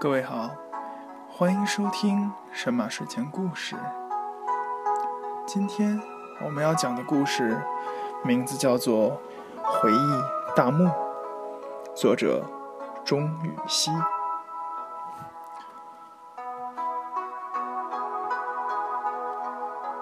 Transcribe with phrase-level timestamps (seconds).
[0.00, 0.50] 各位好，
[1.28, 3.74] 欢迎收听神马睡前故事。
[5.44, 6.00] 今天
[6.40, 7.60] 我们要讲的故事
[8.22, 9.20] 名字叫做
[9.60, 10.22] 《回忆
[10.54, 10.84] 大墓》，
[11.96, 12.44] 作者
[13.04, 13.90] 钟禹锡。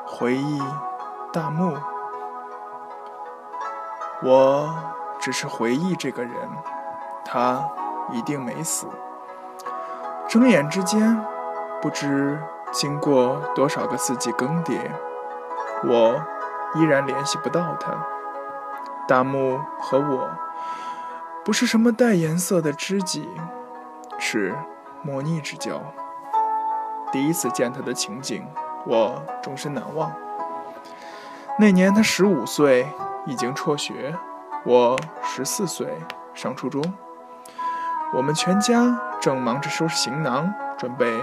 [0.06, 0.62] 回忆
[1.32, 1.74] 大墓，
[4.22, 4.74] 我
[5.18, 6.34] 只是回忆这个人，
[7.24, 7.66] 他
[8.12, 8.86] 一定没死。
[10.28, 11.18] 睁眼之间，
[11.80, 12.38] 不知
[12.72, 14.78] 经过多少个四季更迭，
[15.84, 16.20] 我
[16.74, 17.92] 依然联系不到他。
[19.06, 20.28] 大木和我
[21.44, 23.30] 不是什么带颜色的知己，
[24.18, 24.54] 是
[25.02, 25.80] 莫逆之交。
[27.12, 28.44] 第一次见他的情景，
[28.84, 30.12] 我终身难忘。
[31.58, 32.88] 那年他十五岁，
[33.26, 34.12] 已经辍学；
[34.64, 35.86] 我十四岁，
[36.34, 36.82] 上初中。
[38.12, 41.20] 我们全家正忙着收拾行囊，准备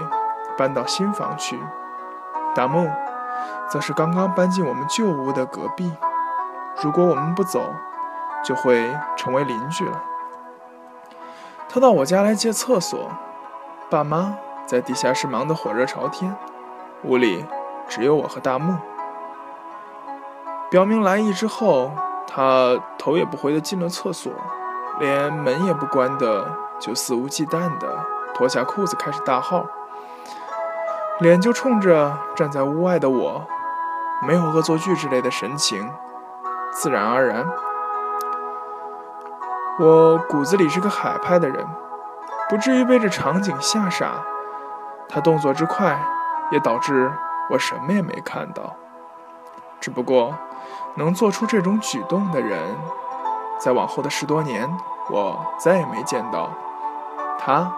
[0.58, 1.58] 搬到新房去。
[2.54, 2.86] 大木
[3.66, 5.90] 则是刚刚搬进我们旧屋的隔壁。
[6.82, 7.62] 如果我们不走，
[8.44, 10.02] 就会成为邻居了。
[11.66, 13.10] 他到我家来借厕所，
[13.88, 16.36] 爸妈在地下室忙得火热朝天，
[17.04, 17.46] 屋里
[17.88, 18.76] 只有我和大木。
[20.70, 21.92] 表明来意之后，
[22.26, 24.30] 他头也不回地进了厕所，
[25.00, 26.63] 连门也不关的。
[26.78, 29.64] 就肆无忌惮地脱下裤子开始大号，
[31.20, 33.46] 脸就冲着站在屋外的我，
[34.26, 35.90] 没有恶作剧之类的神情，
[36.72, 37.46] 自然而然。
[39.78, 41.66] 我骨子里是个海派的人，
[42.48, 44.22] 不至于被这场景吓傻。
[45.08, 45.98] 他动作之快，
[46.50, 47.12] 也导致
[47.50, 48.74] 我什么也没看到。
[49.80, 50.34] 只不过，
[50.96, 52.58] 能做出这种举动的人，
[53.58, 54.72] 在往后的十多年，
[55.10, 56.50] 我再也没见到。
[57.38, 57.72] 他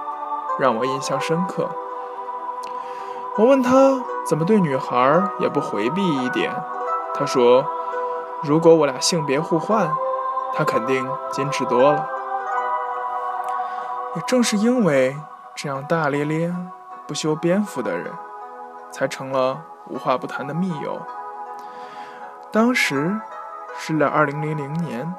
[0.58, 1.68] 让我印象深刻。
[3.36, 6.54] 我问他怎么对女孩也不回避一点，
[7.14, 7.64] 他说
[8.42, 9.90] ：“如果我俩性别互换，
[10.54, 12.08] 他肯定矜持多了。”
[14.16, 15.16] 也正是因为
[15.54, 16.54] 这样大咧咧、
[17.06, 18.10] 不修边幅的人，
[18.90, 21.02] 才成了无话不谈的密友。
[22.50, 23.20] 当时
[23.76, 25.14] 是在二零零零年，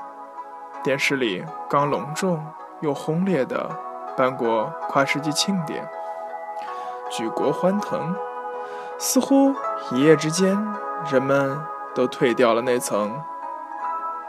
[0.88, 2.42] 电视里刚隆重
[2.80, 3.78] 又轰烈的。
[4.16, 5.86] 办过跨世纪庆典，
[7.12, 8.16] 举国欢腾，
[8.98, 9.54] 似乎
[9.92, 10.58] 一夜之间，
[11.12, 11.62] 人们
[11.94, 13.22] 都褪掉了那层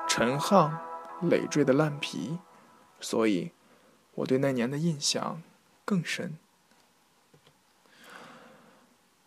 [0.08, 0.72] 陈夯
[1.20, 2.40] 累赘的烂皮，
[2.98, 3.52] 所以
[4.16, 5.40] 我对那年的印象
[5.84, 6.36] 更深。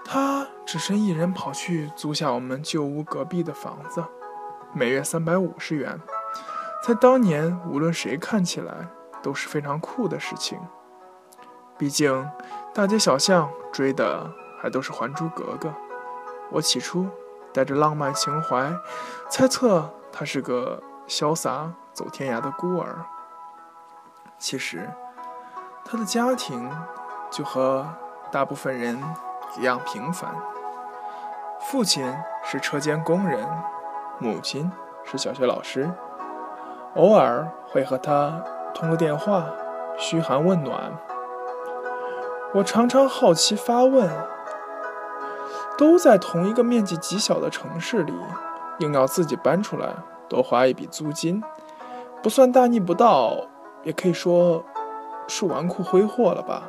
[0.04, 4.04] 他只身一人跑去租下我们旧屋隔壁的房子，
[4.74, 6.00] 每月三百五十元，
[6.84, 8.88] 在当年，无论谁看起来。
[9.24, 10.60] 都是非常酷的事情。
[11.78, 12.28] 毕竟，
[12.74, 14.28] 大街小巷追的
[14.60, 15.70] 还都是《还珠格格》。
[16.50, 17.08] 我起初
[17.54, 18.74] 带着浪漫情怀，
[19.30, 23.06] 猜测他是个潇洒走天涯的孤儿。
[24.40, 24.90] 其实，
[25.86, 26.68] 他的家庭
[27.30, 27.88] 就和
[28.32, 29.00] 大部分人
[29.60, 30.34] 一样平凡。
[31.62, 32.12] 父亲
[32.44, 33.48] 是车间工人，
[34.18, 34.72] 母亲
[35.06, 35.88] 是小学老师，
[36.96, 38.44] 偶尔会和他。
[38.74, 39.46] 通个电话，
[39.98, 40.98] 嘘寒问暖。
[42.54, 44.10] 我常常好奇发问：
[45.78, 48.14] 都在同一个面积极小的城市里，
[48.80, 49.90] 硬要自己搬出来
[50.28, 51.44] 多花一笔租金，
[52.24, 53.36] 不算大逆不道，
[53.84, 54.64] 也可以说
[55.28, 56.64] 是纨绔挥霍了吧？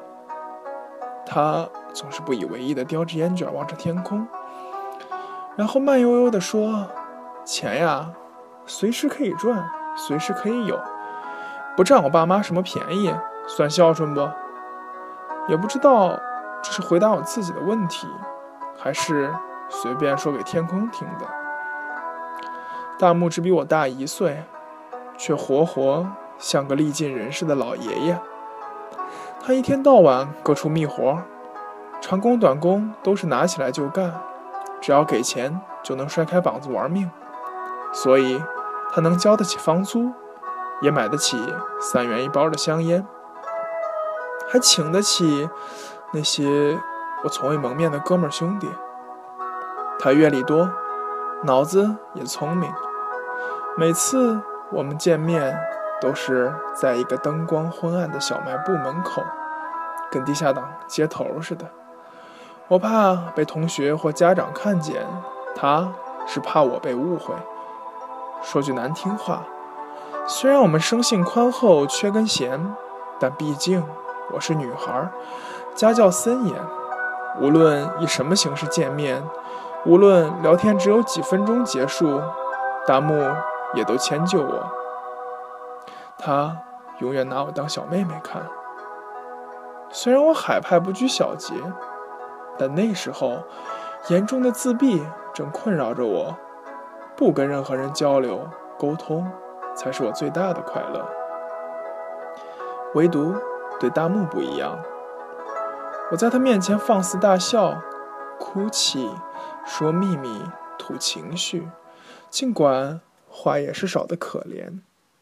[1.24, 4.26] 他总是不以为意地叼着烟卷望着天空，
[5.56, 6.88] 然后慢悠悠地说
[7.46, 8.10] ：“钱呀，
[8.66, 10.80] 随时可以赚，随时可以有。”
[11.76, 13.14] 不占我爸妈什么便宜，
[13.46, 14.28] 算孝顺不？
[15.48, 16.20] 也不知道
[16.62, 18.06] 这是回答我自己的问题，
[18.78, 19.32] 还是
[19.68, 21.26] 随便说给天空听的。
[22.98, 24.44] 大木只比我大一岁，
[25.16, 26.06] 却活活
[26.38, 28.20] 像个历尽人世的老爷爷。
[29.40, 31.22] 他一天到晚各处觅活，
[32.00, 34.20] 长工短工都是拿起来就干，
[34.80, 37.10] 只要给钱就能摔开膀子玩命，
[37.92, 38.40] 所以
[38.92, 40.12] 他能交得起房租。
[40.80, 41.38] 也买得起
[41.80, 43.06] 三元一包的香烟，
[44.50, 45.48] 还请得起
[46.12, 46.76] 那些
[47.22, 48.68] 我从未蒙面的哥们兄弟。
[50.00, 50.68] 他阅历多，
[51.44, 52.68] 脑子也聪明。
[53.76, 54.42] 每次
[54.72, 55.56] 我们见面，
[56.00, 59.22] 都是在一个灯光昏暗的小卖部门口，
[60.10, 61.66] 跟地下党接头似的。
[62.66, 65.06] 我怕被同学或家长看见，
[65.54, 65.92] 他
[66.26, 67.32] 是怕我被误会。
[68.42, 69.44] 说句难听话。
[70.26, 72.74] 虽然我们生性宽厚，缺根弦，
[73.18, 73.84] 但毕竟
[74.32, 75.10] 我是女孩，
[75.74, 76.56] 家教森严，
[77.40, 79.22] 无论以什么形式见面，
[79.84, 82.20] 无论聊天只有几分钟结束，
[82.86, 83.14] 达木
[83.74, 84.64] 也都迁就我。
[86.18, 86.56] 他
[86.98, 88.42] 永远拿我当小妹妹看。
[89.90, 91.54] 虽然我海派不拘小节，
[92.58, 93.38] 但那时候
[94.08, 95.04] 严重的自闭
[95.34, 96.36] 正困扰着我，
[97.16, 98.48] 不跟任何人交流
[98.78, 99.30] 沟通，
[99.76, 101.06] 才是我最大的快乐。
[102.94, 103.34] 唯独
[103.80, 104.78] 对大木不一样，
[106.10, 107.80] 我在他面前放肆大笑、
[108.38, 109.10] 哭泣、
[109.64, 110.42] 说秘密、
[110.78, 111.68] 吐情绪，
[112.28, 114.80] 尽管话也是少的可怜，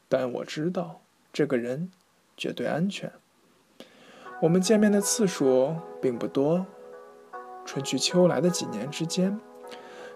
[0.08, 1.00] 但我知道
[1.32, 1.90] 这个人
[2.37, 3.12] 绝对安全。
[4.42, 6.66] 我们见面的次数并不多，
[7.64, 9.38] 春去秋来的几年之间，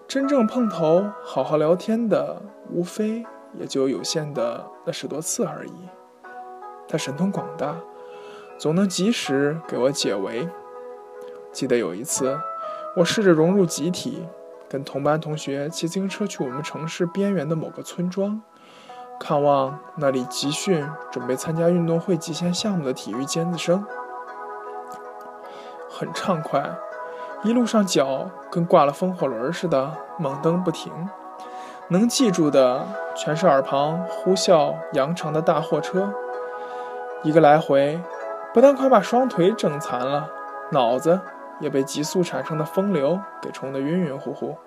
[0.07, 5.73] 真正碰头、好好聊天的，无非也就有限的那十多次而已。
[6.87, 7.75] 他神通广大，
[8.57, 10.47] 总能及时给我解围。
[11.51, 12.39] 记得有一次，
[12.97, 14.27] 我试着融入集体，
[14.69, 18.41] 跟同班同学骑自行车去我们城市边缘的某个村庄，
[19.19, 23.83] 看望那里集训、准备参加运动会极限项目的体育尖子生。
[25.89, 26.77] 很畅快，
[27.45, 30.91] 一路上脚跟挂了风火轮似的，猛蹬不停。
[31.89, 32.83] 能记住的，
[33.15, 36.11] 全是耳旁呼啸扬长的大货车。
[37.21, 38.01] 一个来回，
[38.51, 40.27] 不但快把双腿整残了，
[40.71, 41.21] 脑子
[41.59, 44.57] 也被急速产生的风流给冲得晕晕乎乎。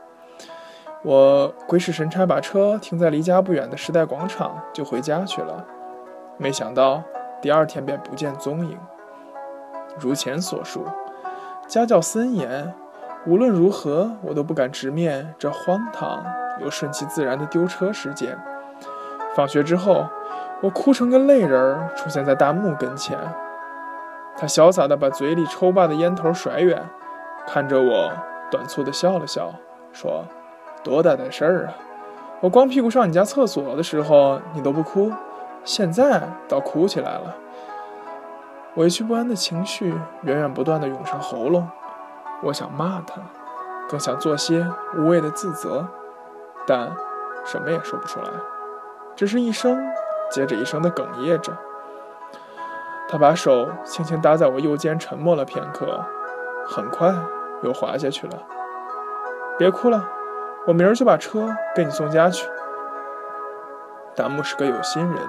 [1.03, 5.65] 我鬼使神差把车停在离家不远的时代广场，就回家去了。
[6.37, 7.03] 没想到
[7.43, 8.79] 第二天便不见踪影。
[9.99, 10.85] 如前所述，
[11.69, 12.75] 家教森严，
[13.27, 16.25] 无论如何我都不敢直面这荒唐
[16.61, 18.37] 又顺其自然的丢车事件。
[19.37, 20.05] 放学之后。
[20.61, 23.17] 我哭成个泪人儿，出现在大木跟前。
[24.37, 26.83] 他潇洒地把嘴里抽罢的烟头甩远，
[27.47, 28.11] 看着我，
[28.51, 29.53] 短促地笑了笑，
[29.93, 30.25] 说
[30.83, 31.75] ：“多大点事儿啊！
[32.41, 35.13] 我光屁股上你家厕所的时候，你都不哭，
[35.63, 37.37] 现在倒哭起来了。”
[38.79, 39.93] 委屈不安的情绪
[40.23, 41.69] 源源不断地涌上喉咙，
[42.45, 43.21] 我想骂他，
[43.89, 44.65] 更想做些
[44.97, 45.85] 无谓的自责，
[46.65, 46.93] 但
[47.45, 48.31] 什么也说不出来，
[49.17, 49.77] 只是一声。
[50.31, 51.57] 接着一声的哽咽着，
[53.09, 56.05] 他把手轻轻搭在我右肩，沉默了片刻，
[56.69, 57.15] 很快
[57.63, 58.35] 又滑下去了。
[59.59, 60.07] 别哭了，
[60.67, 62.47] 我明儿就把车给你送家去。
[64.15, 65.27] 达木是个有心人，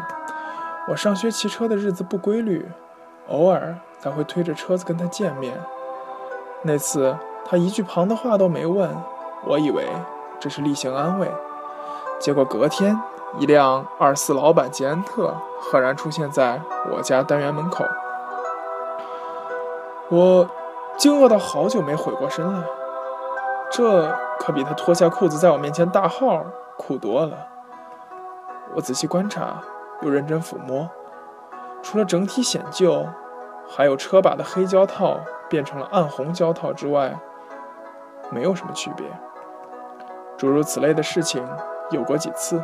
[0.89, 2.69] 我上学骑车的日子不规律，
[3.29, 5.57] 偶尔才会推着车子跟他见面。
[6.63, 7.15] 那次
[7.45, 8.89] 他一句旁的话都没问，
[9.45, 9.85] 我以为
[10.39, 11.31] 这是例行安慰，
[12.19, 12.99] 结果隔天。
[13.37, 15.31] 一辆二四老版捷安特
[15.61, 16.59] 赫然出现在
[16.91, 17.85] 我家单元门口，
[20.09, 20.49] 我
[20.97, 22.63] 惊愕到好久没回过身来。
[23.71, 26.43] 这可比他脱下裤子在我面前大号
[26.75, 27.37] 酷多了。
[28.73, 29.61] 我仔细观察，
[30.01, 30.89] 又认真抚摸，
[31.81, 33.07] 除了整体显旧，
[33.67, 37.19] 还有车把的黑胶套变成了暗红胶套之外，
[38.31, 39.05] 没有什么区别。
[40.37, 41.45] 诸如此类的事情
[41.91, 42.63] 有过几次。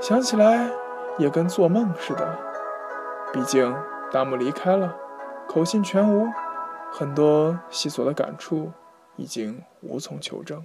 [0.00, 0.70] 想起来
[1.18, 2.38] 也跟做梦似的，
[3.32, 3.74] 毕竟
[4.12, 4.94] 大木离开了，
[5.48, 6.28] 口信全无，
[6.92, 8.72] 很多细琐的感触
[9.16, 10.64] 已经无从求证。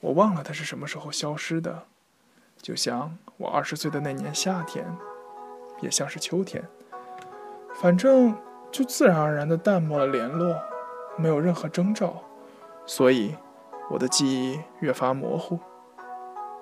[0.00, 1.84] 我忘了他是什么时候消失的，
[2.60, 4.96] 就像我二十岁的那年夏天，
[5.82, 6.66] 也像是秋天，
[7.74, 8.34] 反正
[8.70, 10.56] 就自然而然的淡漠了联络，
[11.16, 12.14] 没有任何征兆，
[12.86, 13.36] 所以
[13.90, 15.58] 我的记忆越发模糊，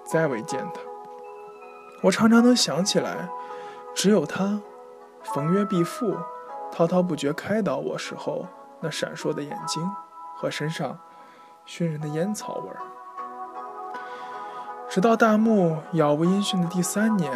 [0.04, 0.80] 再未见他。
[2.02, 3.28] 我常常能想起来，
[3.94, 4.60] 只有他，
[5.22, 6.16] 逢约必赴，
[6.72, 8.46] 滔滔不绝开导我时候
[8.80, 9.86] 那闪烁的眼睛
[10.34, 10.98] 和身上
[11.66, 12.80] 熏人的烟草味儿。
[14.88, 17.30] 直到大木杳无音讯的第三年，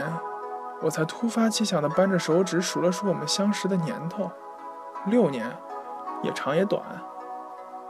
[0.85, 4.31] 我才突发奇想地扳着手指数了数我们相识的年头，
[5.07, 5.51] 六年，
[6.23, 6.81] 也长也短。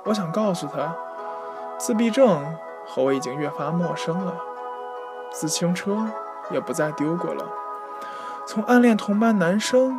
[0.05, 0.95] 我想告诉他，
[1.77, 4.35] 自闭症和我已经越发陌生了，
[5.31, 6.07] 自行车。
[6.51, 7.43] 也不再丢过了。
[8.47, 9.99] 从暗恋同班男生，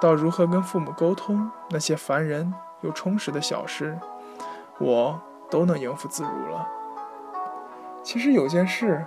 [0.00, 3.96] 到如何跟父母沟通那些烦人又充实的小事，
[4.78, 6.66] 我都能应付自如了。
[8.02, 9.06] 其实有件事，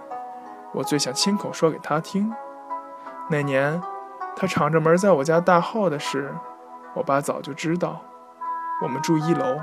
[0.72, 2.34] 我最想亲口说给他听。
[3.29, 3.81] 那年
[4.36, 6.34] 他敞着门在我家大号的事
[6.93, 8.01] 我爸早就知道
[8.81, 9.57] 我们住一楼。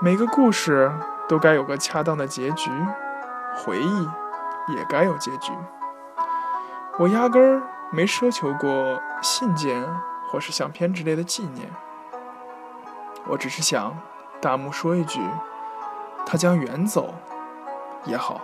[0.00, 0.92] 每个故事
[1.28, 2.70] 都该有个恰当的结局
[3.56, 4.08] 回忆
[4.74, 5.52] 也该有结局。
[6.98, 9.84] 我压根儿没奢求过信件
[10.28, 11.70] 或是相片之类的纪念
[13.28, 13.96] 我只是想
[14.40, 15.20] 大幕说一句
[16.26, 17.14] 他将远走
[18.04, 18.40] 也好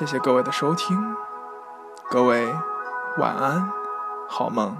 [0.00, 1.14] 谢谢各位的收听
[2.08, 2.50] 各位
[3.18, 3.70] 晚安
[4.30, 4.74] 好梦。